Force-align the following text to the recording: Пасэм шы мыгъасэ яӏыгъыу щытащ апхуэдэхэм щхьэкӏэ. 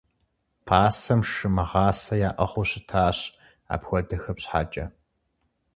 Пасэм 0.65 1.21
шы 1.31 1.47
мыгъасэ 1.55 2.15
яӏыгъыу 2.29 2.65
щытащ 2.69 3.17
апхуэдэхэм 3.73 4.37
щхьэкӏэ. 4.43 4.85